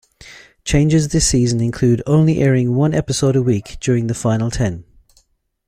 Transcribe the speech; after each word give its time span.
Changes 0.65 1.09
this 1.09 1.27
season 1.27 1.61
include 1.61 2.01
only 2.07 2.39
airing 2.41 2.73
one 2.73 2.91
episode 2.95 3.35
a 3.35 3.43
week 3.43 3.77
during 3.79 4.07
the 4.07 4.15
final 4.15 4.49
ten. 4.49 4.83